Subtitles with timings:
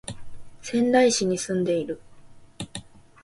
[0.63, 2.01] 仙台市に住んでいる